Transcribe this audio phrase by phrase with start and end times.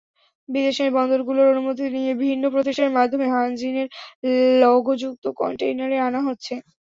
[0.49, 3.87] বিদেশের বন্দরগুলোর অনুমতি নিয়ে ভিন্ন প্রতিষ্ঠানের মাধ্যমে হানজিনের
[4.61, 6.53] লোগোযুক্ত কনটেইনারে আনা হচ্ছে।